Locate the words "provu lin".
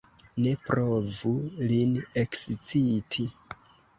0.67-1.93